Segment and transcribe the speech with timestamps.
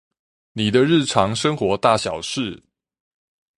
[0.53, 2.63] 你的日常生活大小事